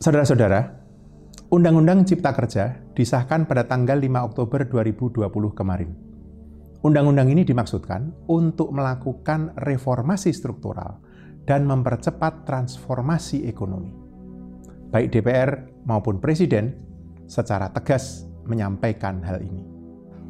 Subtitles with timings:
[0.00, 0.80] Saudara-saudara,
[1.52, 5.92] Undang-Undang Cipta Kerja disahkan pada tanggal 5 Oktober 2020 kemarin.
[6.80, 11.04] Undang-undang ini dimaksudkan untuk melakukan reformasi struktural
[11.44, 13.92] dan mempercepat transformasi ekonomi.
[14.88, 16.80] Baik DPR maupun Presiden
[17.28, 19.68] secara tegas menyampaikan hal ini.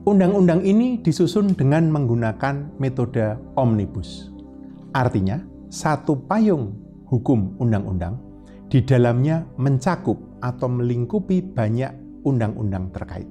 [0.02, 4.34] Undang-undang ini disusun dengan menggunakan metode omnibus.
[4.91, 5.38] Artinya,
[5.71, 6.74] satu payung
[7.07, 8.30] hukum undang-undang
[8.70, 11.90] di dalamnya mencakup atau melingkupi banyak
[12.23, 13.26] undang-undang terkait.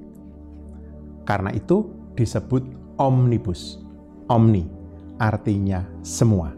[1.24, 2.60] Karena itu disebut
[3.00, 3.80] omnibus.
[4.28, 4.68] Omni
[5.16, 6.52] artinya semua.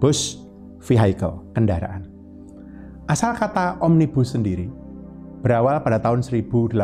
[0.00, 0.42] Bus,
[0.82, 2.08] vehicle, kendaraan.
[3.06, 4.66] Asal kata omnibus sendiri
[5.44, 6.74] berawal pada tahun 1820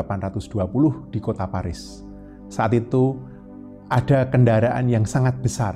[1.11, 2.07] di kota Paris.
[2.47, 3.19] Saat itu
[3.91, 5.75] ada kendaraan yang sangat besar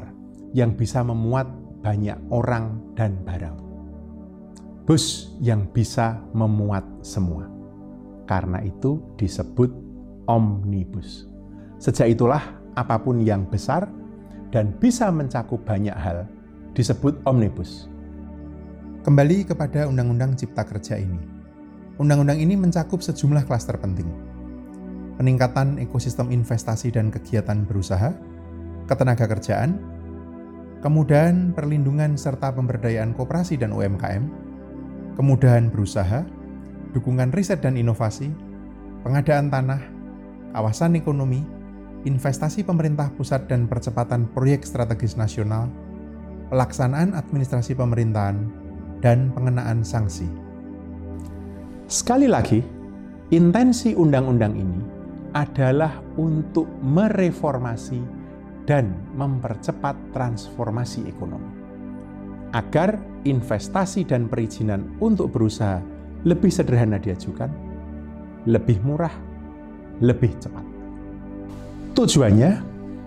[0.54, 1.50] yang bisa memuat
[1.82, 3.65] banyak orang dan barang
[4.86, 7.50] bus yang bisa memuat semua.
[8.30, 9.74] Karena itu disebut
[10.30, 11.26] omnibus.
[11.82, 13.90] Sejak itulah apa pun yang besar
[14.54, 16.30] dan bisa mencakup banyak hal
[16.78, 17.90] disebut omnibus.
[19.02, 21.18] Kembali kepada Undang-Undang Cipta Kerja ini.
[21.98, 24.06] Undang-undang ini mencakup sejumlah klaster penting.
[25.18, 28.14] Peningkatan ekosistem investasi dan kegiatan berusaha,
[28.86, 29.80] ketenaga kerjaan,
[30.84, 34.45] kemudahan perlindungan serta pemberdayaan koperasi dan UMKM,
[35.16, 36.22] kemudahan berusaha,
[36.92, 38.28] dukungan riset dan inovasi,
[39.00, 39.80] pengadaan tanah,
[40.52, 41.40] kawasan ekonomi,
[42.04, 45.72] investasi pemerintah pusat dan percepatan proyek strategis nasional,
[46.52, 48.36] pelaksanaan administrasi pemerintahan,
[49.00, 50.28] dan pengenaan sanksi.
[51.88, 52.60] Sekali lagi,
[53.32, 54.80] intensi undang-undang ini
[55.32, 58.00] adalah untuk mereformasi
[58.68, 61.65] dan mempercepat transformasi ekonomi
[62.54, 65.82] agar investasi dan perizinan untuk berusaha
[66.22, 67.50] lebih sederhana diajukan,
[68.46, 69.12] lebih murah,
[70.02, 70.64] lebih cepat.
[71.94, 72.50] Tujuannya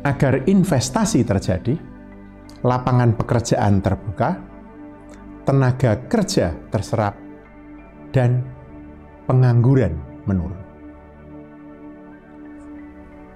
[0.04, 1.76] agar investasi terjadi,
[2.64, 4.40] lapangan pekerjaan terbuka,
[5.44, 7.16] tenaga kerja terserap,
[8.16, 8.44] dan
[9.28, 9.94] pengangguran
[10.26, 10.58] menurun.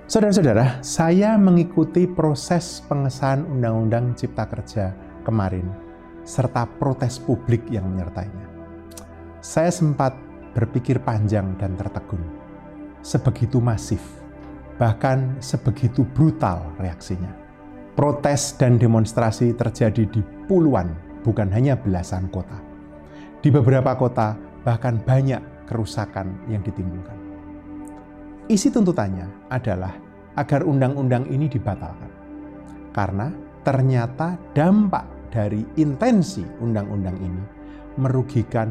[0.08, 4.94] Saudara-saudara, saya mengikuti proses pengesahan Undang-Undang Cipta Kerja
[5.26, 5.83] kemarin
[6.24, 8.48] serta protes publik yang menyertainya.
[9.44, 10.16] Saya sempat
[10.56, 12.24] berpikir panjang dan tertegun.
[13.04, 14.00] Sebegitu masif,
[14.80, 17.36] bahkan sebegitu brutal reaksinya.
[17.94, 22.58] Protes dan demonstrasi terjadi di puluhan, bukan hanya belasan kota.
[23.44, 27.20] Di beberapa kota, bahkan banyak kerusakan yang ditimbulkan.
[28.48, 29.92] Isi tuntutannya adalah
[30.40, 32.10] agar undang-undang ini dibatalkan,
[32.96, 33.30] karena
[33.62, 37.44] ternyata dampak dari intensi undang-undang ini
[37.98, 38.70] merugikan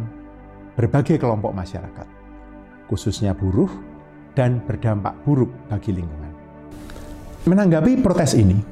[0.79, 2.07] berbagai kelompok masyarakat,
[2.87, 3.69] khususnya buruh
[4.39, 6.31] dan berdampak buruk bagi lingkungan.
[7.43, 8.63] Menanggapi protes ini,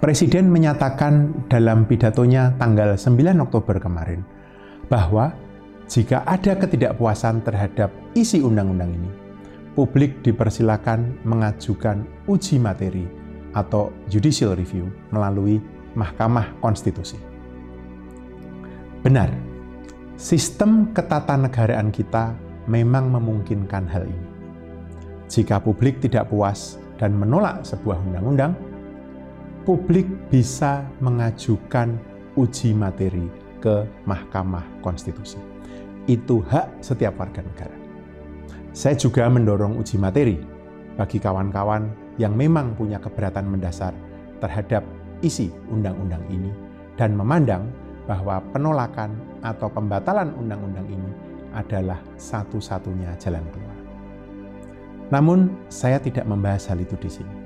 [0.00, 4.24] Presiden menyatakan dalam pidatonya tanggal 9 Oktober kemarin
[4.88, 5.28] bahwa
[5.92, 9.10] jika ada ketidakpuasan terhadap isi undang-undang ini,
[9.76, 13.04] publik dipersilakan mengajukan uji materi
[13.52, 15.60] atau judicial review melalui
[15.92, 17.29] Mahkamah Konstitusi.
[19.00, 19.32] Benar,
[20.20, 22.36] sistem ketatanegaraan kita
[22.68, 24.28] memang memungkinkan hal ini.
[25.24, 28.52] Jika publik tidak puas dan menolak sebuah undang-undang,
[29.64, 31.96] publik bisa mengajukan
[32.36, 33.24] uji materi
[33.64, 35.40] ke Mahkamah Konstitusi.
[36.04, 37.76] Itu hak setiap warga negara.
[38.76, 40.36] Saya juga mendorong uji materi
[41.00, 41.88] bagi kawan-kawan
[42.20, 43.96] yang memang punya keberatan mendasar
[44.44, 44.84] terhadap
[45.24, 46.52] isi undang-undang ini
[47.00, 47.64] dan memandang
[48.10, 49.14] bahwa penolakan
[49.46, 51.10] atau pembatalan undang-undang ini
[51.54, 53.78] adalah satu-satunya jalan keluar.
[55.14, 57.36] Namun, saya tidak membahas hal itu di sini.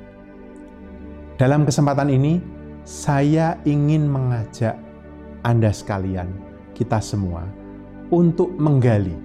[1.36, 2.40] Dalam kesempatan ini,
[2.88, 4.80] saya ingin mengajak
[5.44, 6.32] Anda sekalian,
[6.72, 7.44] kita semua,
[8.08, 9.16] untuk menggali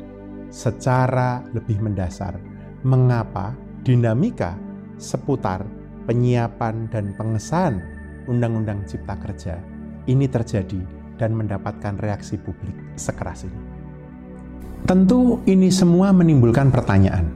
[0.52, 2.36] secara lebih mendasar
[2.84, 3.56] mengapa
[3.88, 4.60] dinamika
[5.00, 5.64] seputar
[6.04, 7.80] penyiapan dan pengesahan
[8.28, 9.56] Undang-Undang Cipta Kerja
[10.10, 13.60] ini terjadi dan mendapatkan reaksi publik sekeras ini.
[14.88, 17.28] Tentu ini semua menimbulkan pertanyaan.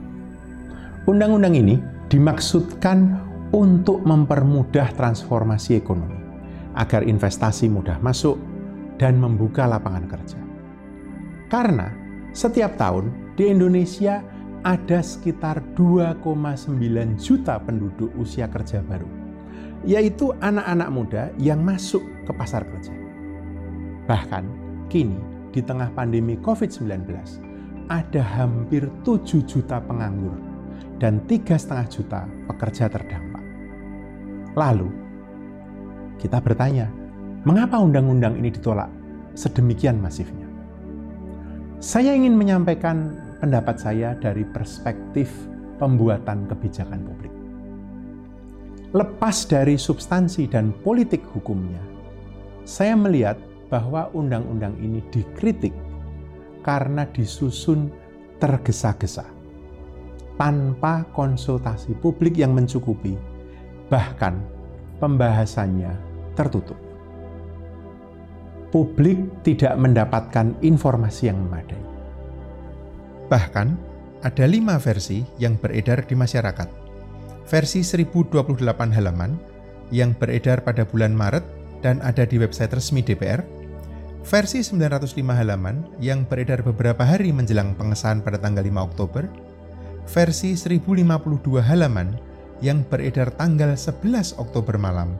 [1.04, 1.76] Undang-undang ini
[2.08, 3.20] dimaksudkan
[3.52, 6.16] untuk mempermudah transformasi ekonomi
[6.74, 8.40] agar investasi mudah masuk
[8.96, 10.40] dan membuka lapangan kerja.
[11.52, 11.92] Karena
[12.34, 14.24] setiap tahun di Indonesia
[14.64, 19.06] ada sekitar 2,9 juta penduduk usia kerja baru,
[19.84, 23.03] yaitu anak-anak muda yang masuk ke pasar kerja.
[24.04, 24.44] Bahkan
[24.92, 25.16] kini
[25.54, 27.08] di tengah pandemi COVID-19
[27.88, 30.36] ada hampir 7 juta penganggur
[31.00, 33.44] dan 3,5 juta pekerja terdampak.
[34.54, 34.88] Lalu,
[36.20, 36.88] kita bertanya,
[37.44, 38.88] mengapa undang-undang ini ditolak
[39.34, 40.46] sedemikian masifnya?
[41.82, 43.12] Saya ingin menyampaikan
[43.42, 45.28] pendapat saya dari perspektif
[45.76, 47.34] pembuatan kebijakan publik.
[48.94, 51.82] Lepas dari substansi dan politik hukumnya,
[52.62, 53.36] saya melihat
[53.74, 55.74] bahwa undang-undang ini dikritik
[56.62, 57.90] karena disusun
[58.38, 59.26] tergesa-gesa,
[60.38, 63.18] tanpa konsultasi publik yang mencukupi,
[63.90, 64.38] bahkan
[65.02, 65.90] pembahasannya
[66.38, 66.78] tertutup
[68.74, 71.78] publik tidak mendapatkan informasi yang memadai.
[73.30, 73.78] Bahkan,
[74.26, 76.66] ada lima versi yang beredar di masyarakat.
[77.46, 78.34] Versi 1028
[78.90, 79.38] halaman
[79.94, 81.46] yang beredar pada bulan Maret
[81.86, 83.46] dan ada di website resmi DPR.
[84.24, 89.28] Versi 905 halaman yang beredar beberapa hari menjelang pengesahan pada tanggal 5 Oktober.
[90.08, 92.16] Versi 1052 halaman
[92.64, 95.12] yang beredar tanggal 11 Oktober malam.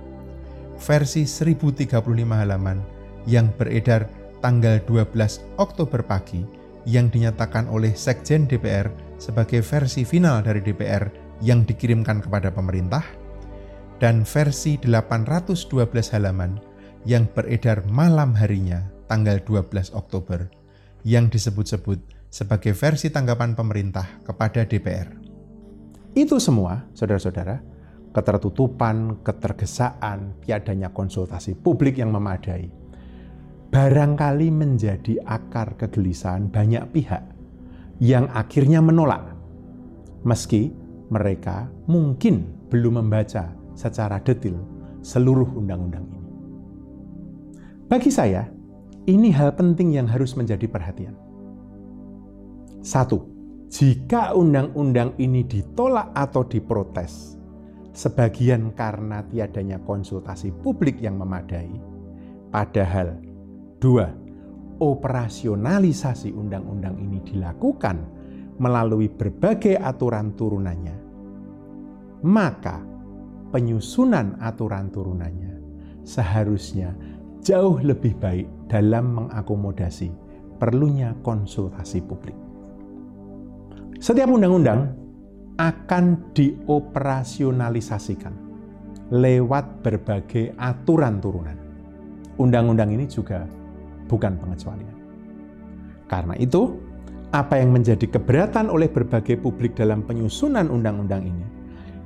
[0.80, 2.00] Versi 1035
[2.32, 2.80] halaman
[3.28, 4.08] yang beredar
[4.40, 6.40] tanggal 12 Oktober pagi
[6.88, 8.88] yang dinyatakan oleh Sekjen DPR
[9.20, 11.12] sebagai versi final dari DPR
[11.44, 13.04] yang dikirimkan kepada pemerintah
[14.00, 15.68] dan versi 812
[16.16, 16.56] halaman
[17.04, 20.48] yang beredar malam harinya tanggal 12 Oktober
[21.04, 22.00] yang disebut-sebut
[22.32, 25.14] sebagai versi tanggapan pemerintah kepada DPR.
[26.14, 27.62] Itu semua, saudara-saudara,
[28.14, 32.70] ketertutupan, ketergesaan, tiadanya konsultasi publik yang memadai,
[33.74, 37.22] barangkali menjadi akar kegelisahan banyak pihak
[37.98, 39.34] yang akhirnya menolak,
[40.22, 40.70] meski
[41.10, 44.62] mereka mungkin belum membaca secara detail
[45.02, 46.30] seluruh undang-undang ini.
[47.90, 48.53] Bagi saya,
[49.04, 51.16] ini hal penting yang harus menjadi perhatian.
[52.84, 53.24] Satu,
[53.68, 57.36] jika undang-undang ini ditolak atau diprotes,
[57.96, 61.72] sebagian karena tiadanya konsultasi publik yang memadai,
[62.52, 63.34] padahal
[63.84, 64.08] Dua,
[64.80, 68.00] operasionalisasi undang-undang ini dilakukan
[68.56, 70.96] melalui berbagai aturan turunannya,
[72.24, 72.80] maka
[73.52, 75.52] penyusunan aturan turunannya
[76.00, 76.96] seharusnya
[77.44, 80.08] jauh lebih baik dalam mengakomodasi
[80.56, 82.32] perlunya konsultasi publik.
[84.00, 84.96] Setiap undang-undang
[85.60, 88.32] akan dioperasionalisasikan
[89.12, 91.60] lewat berbagai aturan turunan.
[92.40, 93.46] Undang-undang ini juga
[94.08, 94.96] bukan pengecualian.
[96.10, 96.80] Karena itu,
[97.30, 101.46] apa yang menjadi keberatan oleh berbagai publik dalam penyusunan undang-undang ini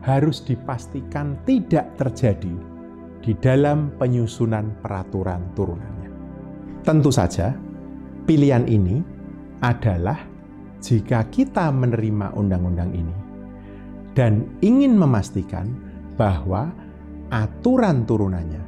[0.04, 2.77] harus dipastikan tidak terjadi
[3.22, 6.10] di dalam penyusunan peraturan turunannya.
[6.86, 7.54] Tentu saja,
[8.24, 9.02] pilihan ini
[9.60, 10.18] adalah
[10.78, 13.14] jika kita menerima undang-undang ini
[14.14, 15.74] dan ingin memastikan
[16.14, 16.70] bahwa
[17.30, 18.62] aturan turunannya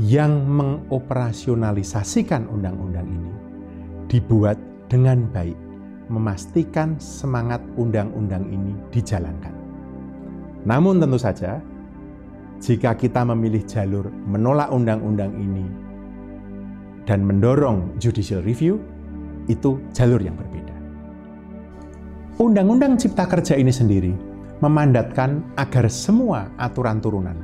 [0.00, 3.30] yang mengoperasionalisasikan undang-undang ini
[4.08, 4.58] dibuat
[4.88, 5.56] dengan baik,
[6.12, 9.56] memastikan semangat undang-undang ini dijalankan.
[10.68, 11.58] Namun tentu saja,
[12.62, 15.66] jika kita memilih jalur menolak undang-undang ini
[17.02, 18.78] dan mendorong judicial review,
[19.50, 20.70] itu jalur yang berbeda.
[22.38, 24.14] Undang-undang Cipta Kerja ini sendiri
[24.62, 27.34] memandatkan agar semua aturan turunan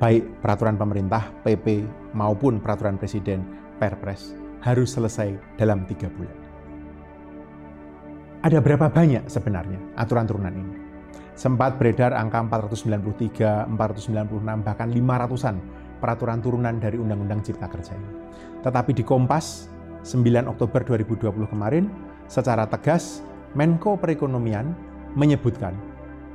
[0.00, 1.84] baik peraturan pemerintah, PP,
[2.16, 3.44] maupun peraturan presiden,
[3.78, 6.36] Perpres, harus selesai dalam tiga bulan.
[8.44, 10.83] Ada berapa banyak sebenarnya aturan turunan ini?
[11.34, 15.56] Sempat beredar angka 493, 496, bahkan 500-an
[15.98, 18.10] peraturan turunan dari Undang-Undang Cipta Kerja ini.
[18.62, 19.66] Tetapi di Kompas,
[20.06, 21.90] 9 Oktober 2020 kemarin,
[22.30, 23.18] secara tegas
[23.58, 24.74] Menko Perekonomian
[25.18, 25.74] menyebutkan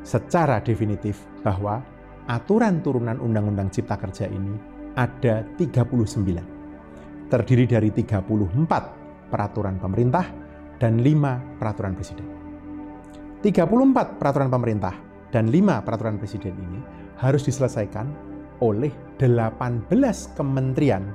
[0.04, 1.80] secara definitif bahwa
[2.28, 4.56] aturan turunan Undang-Undang Cipta Kerja ini
[5.00, 7.32] ada 39.
[7.32, 10.26] Terdiri dari 34 peraturan pemerintah
[10.76, 12.39] dan 5 peraturan presiden.
[13.40, 14.96] 34 peraturan pemerintah
[15.32, 16.80] dan 5 peraturan presiden ini
[17.20, 18.08] harus diselesaikan
[18.60, 19.88] oleh 18
[20.36, 21.08] kementerian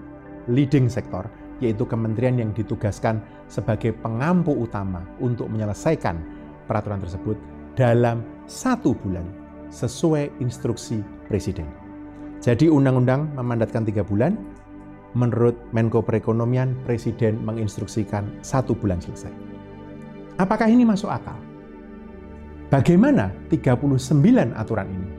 [0.49, 1.29] leading sektor
[1.61, 6.19] yaitu kementerian yang ditugaskan sebagai pengampu utama untuk menyelesaikan
[6.67, 7.37] peraturan tersebut
[7.77, 9.25] dalam satu bulan
[9.71, 11.67] sesuai instruksi Presiden.
[12.45, 14.37] Jadi undang-undang memandatkan tiga bulan,
[15.17, 19.33] menurut Menko Perekonomian, Presiden menginstruksikan satu bulan selesai.
[20.37, 21.39] Apakah ini masuk akal?
[22.75, 25.11] Bagaimana 39 aturan ini,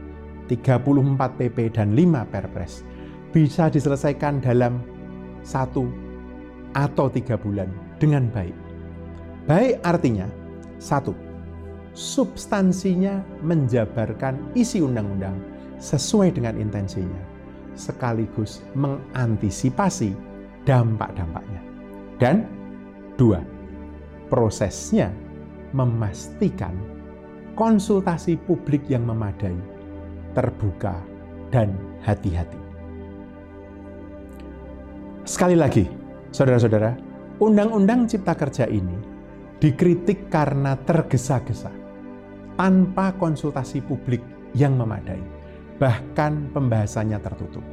[0.52, 2.84] 34 PP dan 5 Perpres
[3.32, 4.84] bisa diselesaikan dalam
[5.40, 5.88] satu
[6.76, 8.52] atau tiga bulan dengan baik?
[9.48, 10.28] Baik artinya,
[10.84, 11.16] satu,
[11.96, 15.40] substansinya menjabarkan isi undang-undang
[15.80, 17.24] sesuai dengan intensinya,
[17.72, 20.12] sekaligus mengantisipasi
[20.68, 21.64] dampak-dampaknya.
[22.20, 22.44] Dan
[23.16, 23.40] dua,
[24.28, 25.08] prosesnya
[25.72, 26.95] memastikan
[27.56, 29.56] konsultasi publik yang memadai,
[30.36, 31.00] terbuka,
[31.56, 31.72] dan
[32.04, 32.60] hati-hati.
[35.24, 35.88] Sekali lagi,
[36.36, 37.00] saudara-saudara,
[37.40, 39.00] Undang-Undang Cipta Kerja ini
[39.64, 41.72] dikritik karena tergesa-gesa,
[42.60, 44.20] tanpa konsultasi publik
[44.52, 45.24] yang memadai,
[45.80, 47.64] bahkan pembahasannya tertutup.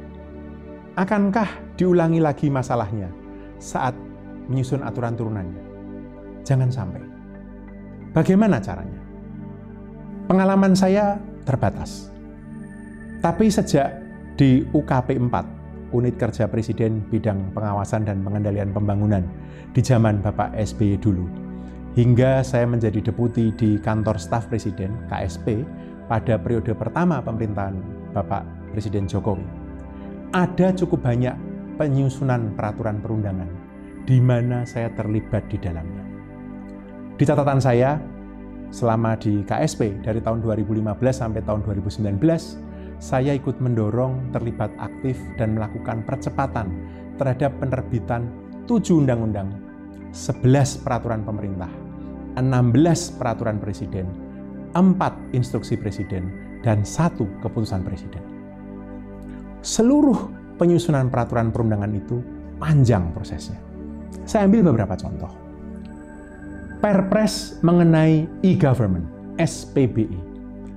[0.95, 3.11] Akankah diulangi lagi masalahnya
[3.59, 3.93] saat
[4.47, 5.63] menyusun aturan turunannya?
[6.47, 7.03] Jangan sampai.
[8.15, 9.02] Bagaimana caranya?
[10.23, 12.07] Pengalaman saya terbatas.
[13.19, 13.91] Tapi sejak
[14.39, 19.27] di UKP 4, Unit Kerja Presiden Bidang Pengawasan dan Pengendalian Pembangunan
[19.75, 21.27] di zaman Bapak SBY dulu,
[21.99, 25.67] hingga saya menjadi deputi di Kantor Staf Presiden KSP
[26.07, 27.75] pada periode pertama pemerintahan
[28.15, 29.43] Bapak Presiden Jokowi.
[30.31, 31.35] Ada cukup banyak
[31.75, 33.49] penyusunan peraturan perundangan
[34.07, 36.03] di mana saya terlibat di dalamnya.
[37.13, 37.99] Di catatan saya,
[38.73, 40.81] Selama di KSP dari tahun 2015
[41.13, 42.17] sampai tahun 2019,
[42.97, 46.73] saya ikut mendorong, terlibat aktif, dan melakukan percepatan
[47.21, 48.25] terhadap penerbitan
[48.65, 49.53] 7 undang-undang,
[50.09, 51.69] 11 peraturan pemerintah,
[52.33, 54.09] 16 peraturan presiden,
[54.73, 56.33] 4 instruksi presiden,
[56.65, 58.25] dan satu keputusan presiden.
[59.61, 62.25] Seluruh penyusunan peraturan perundangan itu
[62.57, 63.61] panjang prosesnya.
[64.25, 65.42] Saya ambil beberapa contoh.
[66.83, 69.07] Perpres mengenai e-government,
[69.39, 70.19] SPBE,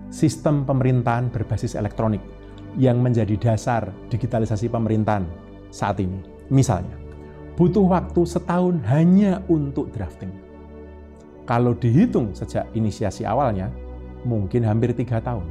[0.06, 2.22] sistem pemerintahan berbasis elektronik
[2.78, 5.26] yang menjadi dasar digitalisasi pemerintahan
[5.74, 6.22] saat ini.
[6.46, 6.94] Misalnya,
[7.58, 10.30] butuh waktu setahun hanya untuk drafting.
[11.42, 13.66] Kalau dihitung sejak inisiasi awalnya,
[14.22, 15.50] mungkin hampir tiga tahun.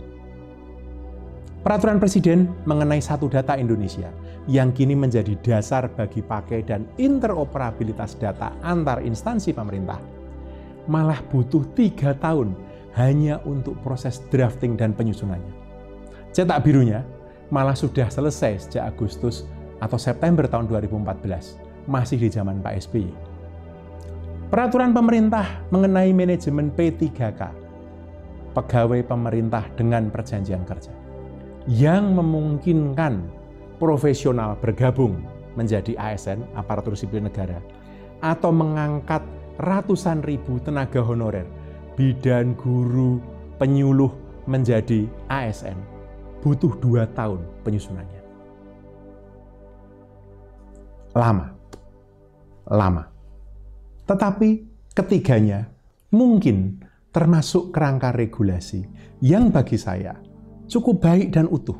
[1.67, 4.07] Peraturan Presiden mengenai satu data Indonesia
[4.47, 10.14] yang kini menjadi dasar bagi pakai dan interoperabilitas data antar instansi pemerintah
[10.86, 12.54] malah butuh tiga tahun
[12.96, 15.54] hanya untuk proses drafting dan penyusunannya.
[16.32, 17.04] Cetak birunya
[17.51, 19.48] malah sudah selesai sejak Agustus
[19.84, 23.12] atau September tahun 2014, masih di zaman Pak SBY.
[24.50, 27.51] Peraturan pemerintah mengenai manajemen P3K,
[28.56, 30.94] pegawai pemerintah dengan perjanjian kerja,
[31.68, 33.25] yang memungkinkan
[33.82, 35.20] profesional bergabung
[35.60, 37.60] menjadi ASN, aparatur sipil negara,
[38.24, 39.24] atau mengangkat
[39.62, 41.47] ratusan ribu tenaga honorer,
[41.95, 43.19] bidan, guru,
[43.57, 44.12] penyuluh
[44.45, 45.77] menjadi ASN.
[46.43, 48.21] Butuh dua tahun penyusunannya.
[51.15, 51.47] Lama.
[52.69, 53.03] Lama.
[54.05, 54.50] Tetapi
[54.93, 55.65] ketiganya
[56.13, 58.85] mungkin termasuk kerangka regulasi
[59.24, 60.19] yang bagi saya
[60.67, 61.77] cukup baik dan utuh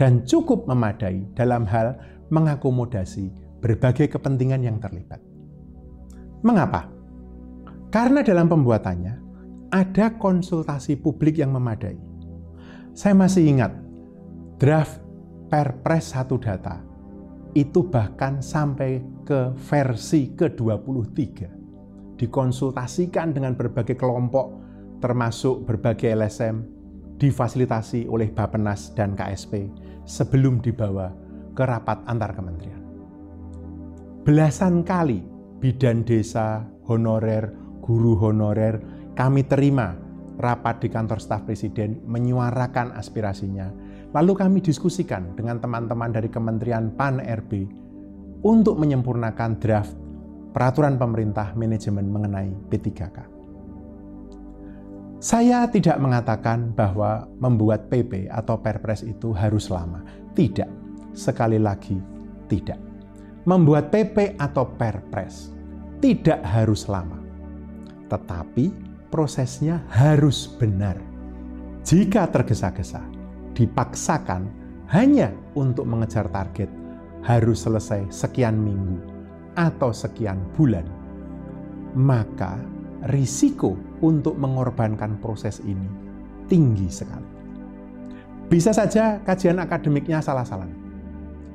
[0.00, 1.94] dan cukup memadai dalam hal
[2.32, 3.30] mengakomodasi
[3.62, 5.20] berbagai kepentingan yang terlibat.
[6.42, 6.93] Mengapa?
[7.94, 9.14] Karena dalam pembuatannya
[9.70, 11.94] ada konsultasi publik yang memadai.
[12.90, 13.70] Saya masih ingat
[14.58, 14.98] draft
[15.46, 16.82] Perpres 1 data
[17.54, 21.22] itu bahkan sampai ke versi ke-23.
[22.18, 24.58] Dikonsultasikan dengan berbagai kelompok
[24.98, 26.66] termasuk berbagai LSM
[27.22, 29.70] difasilitasi oleh Bapenas dan KSP
[30.02, 31.14] sebelum dibawa
[31.54, 32.82] ke rapat antar kementerian.
[34.26, 35.22] Belasan kali
[35.62, 38.80] bidan desa, honorer, guru honorer,
[39.12, 39.92] kami terima
[40.40, 43.68] rapat di kantor staf presiden menyuarakan aspirasinya.
[44.16, 47.52] Lalu kami diskusikan dengan teman-teman dari Kementerian PAN-RB
[48.40, 49.92] untuk menyempurnakan draft
[50.56, 53.18] peraturan pemerintah manajemen mengenai P3K.
[55.18, 60.04] Saya tidak mengatakan bahwa membuat PP atau Perpres itu harus lama.
[60.36, 60.68] Tidak.
[61.16, 61.96] Sekali lagi,
[62.46, 62.76] tidak.
[63.48, 65.48] Membuat PP atau Perpres
[66.04, 67.23] tidak harus lama
[68.08, 68.70] tetapi
[69.08, 70.98] prosesnya harus benar.
[71.84, 73.04] Jika tergesa-gesa,
[73.54, 74.48] dipaksakan
[74.90, 76.68] hanya untuk mengejar target,
[77.22, 78.98] harus selesai sekian minggu,
[79.54, 80.84] atau sekian bulan,
[81.94, 82.58] maka
[83.12, 85.86] risiko untuk mengorbankan proses ini
[86.48, 87.30] tinggi sekali.
[88.48, 90.68] Bisa saja kajian akademiknya salah-salah,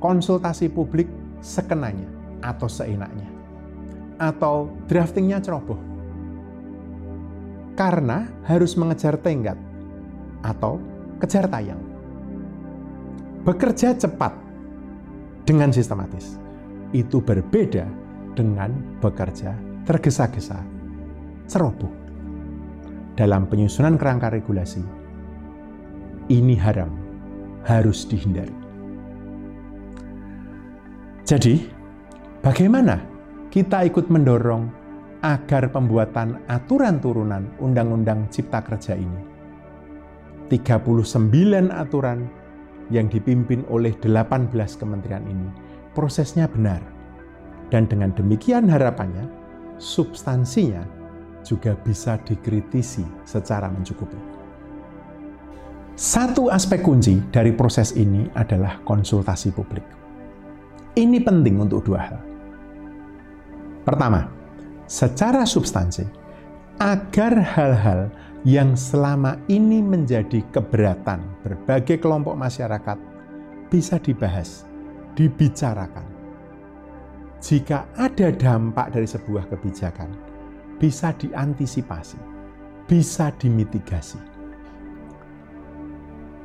[0.02, 1.06] konsultasi publik
[1.42, 2.06] sekenanya
[2.40, 3.28] atau seenaknya,
[4.18, 5.89] atau draftingnya ceroboh.
[7.80, 9.56] Karena harus mengejar tenggat
[10.44, 10.76] atau
[11.16, 11.80] kejar tayang.
[13.40, 14.36] Bekerja cepat
[15.48, 16.36] dengan sistematis
[16.92, 17.88] itu berbeda
[18.36, 19.56] dengan bekerja
[19.88, 20.60] tergesa-gesa,
[21.48, 21.88] ceroboh.
[23.16, 24.84] Dalam penyusunan kerangka regulasi,
[26.28, 26.92] ini haram,
[27.64, 28.52] harus dihindari.
[31.24, 31.64] Jadi,
[32.44, 33.00] bagaimana
[33.48, 34.79] kita ikut mendorong
[35.20, 39.30] agar pembuatan aturan turunan Undang-Undang Cipta Kerja ini
[40.50, 42.26] 39 aturan
[42.90, 45.46] yang dipimpin oleh 18 kementerian ini,
[45.94, 46.82] prosesnya benar.
[47.70, 49.30] Dan dengan demikian harapannya,
[49.78, 50.82] substansinya
[51.46, 54.18] juga bisa dikritisi secara mencukupi.
[55.94, 59.86] Satu aspek kunci dari proses ini adalah konsultasi publik.
[60.98, 62.18] Ini penting untuk dua hal.
[63.86, 64.26] Pertama,
[64.90, 66.02] secara substansi,
[66.82, 68.10] agar hal-hal
[68.42, 72.98] yang selama ini menjadi keberatan berbagai kelompok masyarakat
[73.70, 74.66] bisa dibahas,
[75.14, 76.02] dibicarakan.
[77.38, 80.10] Jika ada dampak dari sebuah kebijakan,
[80.82, 82.18] bisa diantisipasi,
[82.90, 84.18] bisa dimitigasi.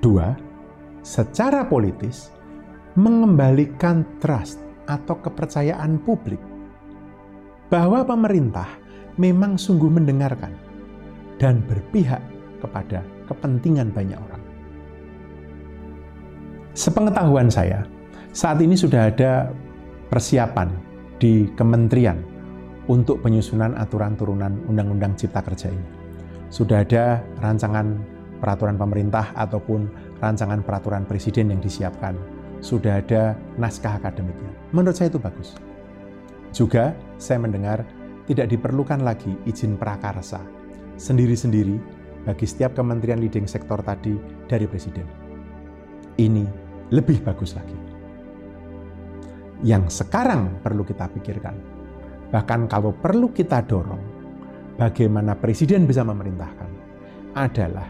[0.05, 0.37] Dua,
[1.01, 2.29] secara politis,
[2.93, 6.54] mengembalikan trust atau kepercayaan publik
[7.69, 8.67] bahwa pemerintah
[9.17, 10.53] memang sungguh mendengarkan
[11.41, 12.22] dan berpihak
[12.62, 14.43] kepada kepentingan banyak orang.
[16.75, 17.88] Sepengetahuan saya,
[18.36, 19.50] saat ini sudah ada
[20.12, 20.69] persiapan
[21.17, 22.19] di kementerian
[22.91, 25.88] untuk penyusunan aturan turunan Undang-Undang Cipta Kerja ini.
[26.51, 27.97] Sudah ada rancangan
[28.43, 29.89] peraturan pemerintah ataupun
[30.21, 32.13] rancangan peraturan presiden yang disiapkan.
[32.62, 34.51] Sudah ada naskah akademiknya.
[34.75, 35.56] Menurut saya itu bagus.
[36.56, 37.84] Juga saya mendengar
[38.25, 40.41] tidak diperlukan lagi izin prakarsa
[40.97, 41.78] sendiri-sendiri
[42.25, 44.17] bagi setiap kementerian leading sektor tadi
[44.49, 45.06] dari presiden.
[46.17, 46.45] Ini
[46.89, 47.78] lebih bagus lagi.
[49.63, 51.56] Yang sekarang perlu kita pikirkan,
[52.34, 54.01] bahkan kalau perlu kita dorong,
[54.75, 56.71] bagaimana presiden bisa memerintahkan,
[57.36, 57.88] adalah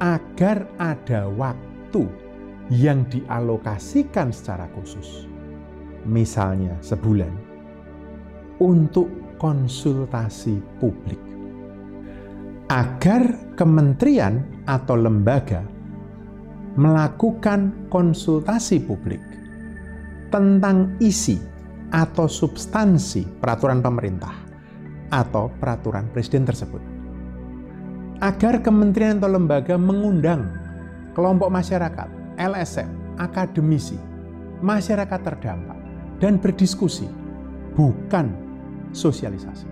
[0.00, 2.04] agar ada waktu
[2.72, 5.26] yang dialokasikan secara khusus,
[6.06, 7.49] misalnya sebulan,
[8.60, 9.08] untuk
[9.40, 11.18] konsultasi publik
[12.70, 15.66] agar kementerian atau lembaga
[16.78, 19.18] melakukan konsultasi publik
[20.30, 21.34] tentang isi
[21.90, 24.30] atau substansi peraturan pemerintah
[25.10, 26.78] atau peraturan presiden tersebut.
[28.22, 30.46] Agar kementerian atau lembaga mengundang
[31.18, 33.98] kelompok masyarakat, LSM, akademisi,
[34.62, 35.78] masyarakat terdampak,
[36.22, 37.10] dan berdiskusi,
[37.74, 38.49] bukan
[38.92, 39.68] sosialisasi.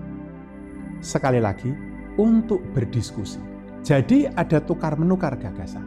[0.99, 1.71] Sekali lagi,
[2.19, 3.39] untuk berdiskusi.
[3.87, 5.87] Jadi ada tukar menukar gagasan,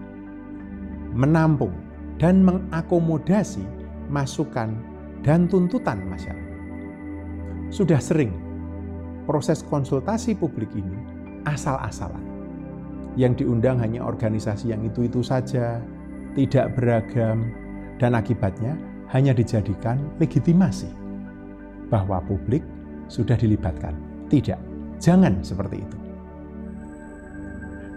[1.12, 1.76] menampung
[2.18, 3.62] dan mengakomodasi
[4.08, 4.72] masukan
[5.22, 6.50] dan tuntutan masyarakat.
[7.68, 8.32] Sudah sering
[9.28, 10.98] proses konsultasi publik ini
[11.46, 12.24] asal-asalan.
[13.20, 15.84] Yang diundang hanya organisasi yang itu-itu saja,
[16.32, 17.52] tidak beragam,
[18.00, 18.80] dan akibatnya
[19.12, 20.88] hanya dijadikan legitimasi
[21.92, 22.64] bahwa publik
[23.12, 23.92] sudah dilibatkan.
[24.32, 24.60] Tidak,
[25.04, 25.98] jangan seperti itu.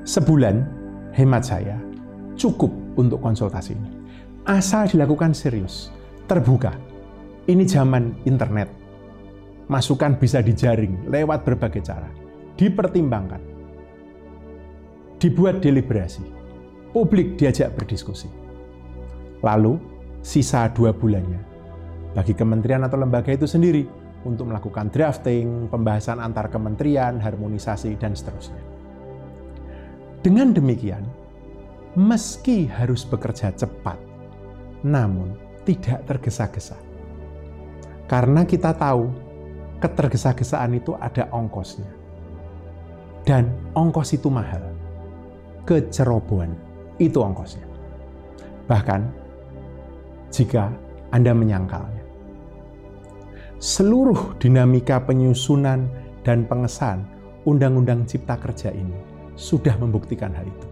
[0.03, 0.67] Sebulan,
[1.15, 1.79] hemat saya,
[2.35, 3.91] cukup untuk konsultasi ini.
[4.51, 5.95] Asal dilakukan serius,
[6.27, 6.75] terbuka.
[7.47, 8.67] Ini zaman internet.
[9.71, 12.11] Masukan bisa dijaring lewat berbagai cara.
[12.59, 13.41] Dipertimbangkan.
[15.23, 16.21] Dibuat deliberasi.
[16.93, 18.29] Publik diajak berdiskusi.
[19.41, 19.81] Lalu,
[20.21, 21.41] sisa dua bulannya,
[22.13, 23.85] bagi kementerian atau lembaga itu sendiri
[24.25, 28.61] untuk melakukan drafting, pembahasan antar kementerian, harmonisasi, dan seterusnya.
[30.25, 31.05] Dengan demikian,
[31.95, 34.01] meski harus bekerja cepat,
[34.83, 35.37] namun
[35.69, 36.77] tidak tergesa-gesa.
[38.09, 39.13] Karena kita tahu
[39.81, 41.89] ketergesa-gesaan itu ada ongkosnya.
[43.25, 44.61] Dan ongkos itu mahal.
[45.65, 46.53] Kecerobohan
[47.01, 47.65] itu ongkosnya.
[48.69, 49.01] Bahkan
[50.33, 50.69] jika
[51.13, 51.94] Anda menyangkalnya.
[53.63, 55.87] Seluruh dinamika penyusunan
[56.27, 57.07] dan pengesahan
[57.45, 58.97] Undang-Undang Cipta Kerja ini
[59.39, 60.69] sudah membuktikan hal itu.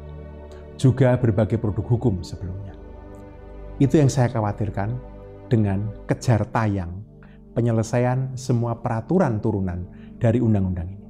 [0.88, 2.74] Juga berbagai produk hukum sebelumnya.
[3.78, 4.98] Itu yang saya khawatirkan
[5.46, 7.04] dengan kejar tayang
[7.52, 9.84] penyelesaian semua peraturan turunan
[10.16, 11.08] dari undang-undang ini.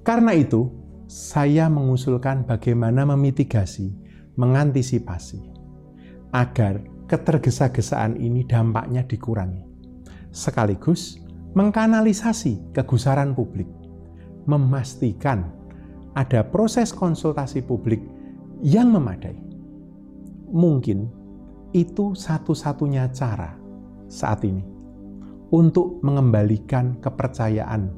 [0.00, 0.72] Karena itu,
[1.04, 3.92] saya mengusulkan bagaimana memitigasi,
[4.40, 5.40] mengantisipasi
[6.32, 9.67] agar ketergesa-gesaan ini dampaknya dikurangi.
[10.38, 11.18] Sekaligus
[11.58, 13.66] mengkanalisasi kegusaran publik,
[14.46, 15.50] memastikan
[16.14, 17.98] ada proses konsultasi publik
[18.62, 19.34] yang memadai.
[20.54, 21.10] Mungkin
[21.74, 23.58] itu satu-satunya cara
[24.06, 24.62] saat ini
[25.50, 27.90] untuk mengembalikan kepercayaan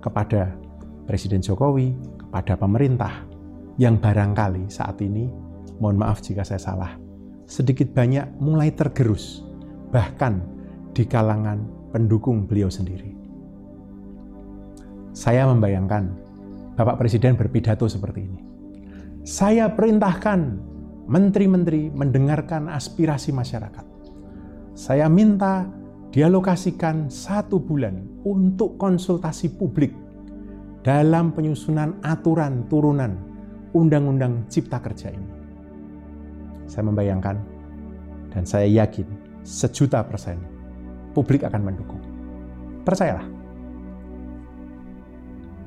[0.00, 0.56] kepada
[1.04, 3.28] Presiden Jokowi, kepada pemerintah
[3.76, 5.28] yang barangkali saat ini,
[5.84, 6.96] mohon maaf jika saya salah,
[7.44, 9.44] sedikit banyak mulai tergerus,
[9.92, 10.40] bahkan
[10.94, 13.14] di kalangan pendukung beliau sendiri.
[15.14, 16.10] Saya membayangkan
[16.74, 18.42] Bapak Presiden berpidato seperti ini.
[19.22, 20.58] Saya perintahkan
[21.06, 23.86] menteri-menteri mendengarkan aspirasi masyarakat.
[24.74, 25.70] Saya minta
[26.10, 29.94] dialokasikan satu bulan untuk konsultasi publik
[30.82, 33.14] dalam penyusunan aturan turunan
[33.70, 35.30] Undang-Undang Cipta Kerja ini.
[36.66, 37.38] Saya membayangkan
[38.34, 39.06] dan saya yakin
[39.46, 40.53] sejuta persen
[41.14, 42.02] publik akan mendukung.
[42.82, 43.24] Percayalah.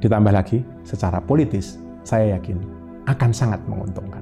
[0.04, 2.62] Ditambah lagi, secara politis, saya yakin
[3.10, 4.22] akan sangat menguntungkan.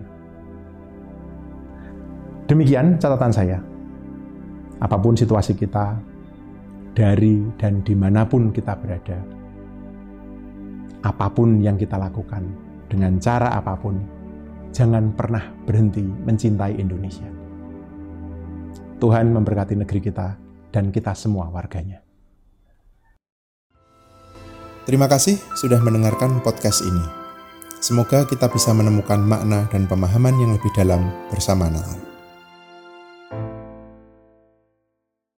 [2.46, 3.60] Demikian catatan saya.
[4.80, 5.98] Apa pun situasi kita,
[6.96, 9.20] dari dan di mana pun kita berada,
[11.04, 12.48] apa pun yang kita lakukan,
[12.88, 14.00] dengan cara apa pun,
[14.72, 17.28] jangan pernah berhenti mencintai Indonesia.
[18.96, 20.45] Tuhan memberkati negeri kita
[20.76, 22.04] dan kita semua warganya.
[24.84, 27.06] Terima kasih sudah mendengarkan podcast ini.
[27.80, 32.15] Semoga kita bisa menemukan makna dan pemahaman yang lebih dalam bersama Natal.